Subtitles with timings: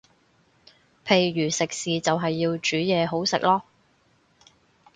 [1.05, 3.61] 譬如食肆就係要煮嘢好食囉